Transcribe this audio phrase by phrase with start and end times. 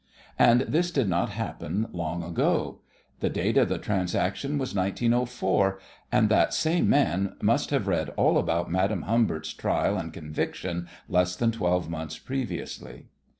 [0.39, 2.79] And this did not happen long ago.
[3.19, 5.79] The date of the transaction was 1904,
[6.11, 11.35] and that same man must have read all about Madame Humbert's trial and conviction less
[11.35, 13.09] than twelve months previously.